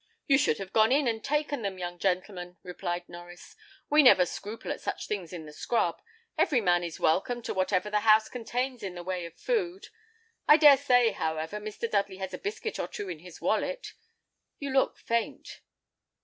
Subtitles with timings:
[0.25, 3.55] "You should have gone in and taken them, young gentleman," replied Norries;
[3.87, 6.01] "we never scruple at such things in the scrub.
[6.39, 9.89] Every man is welcome to whatever the house contains in the way of food.
[10.47, 11.87] I dare say, however, Mr.
[11.87, 13.93] Dudley has a biscuit or two in his wallet.
[14.57, 15.61] You look faint."